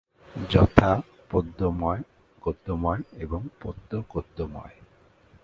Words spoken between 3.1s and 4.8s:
এবং পদ্যগদ্যময়।